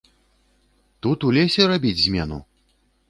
[1.05, 2.41] Тут у лесе рабіць змену?